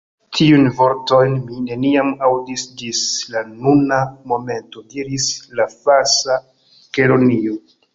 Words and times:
"Tiujn 0.37 0.69
vortojn 0.77 1.35
mi 1.49 1.59
neniam 1.65 2.09
aŭdis 2.29 2.65
ĝis 2.81 3.03
la 3.37 3.45
nuna 3.53 4.03
momento," 4.35 4.87
diris 4.97 5.33
la 5.61 5.73
Falsa 5.79 6.45
Kelonio. 7.01 7.67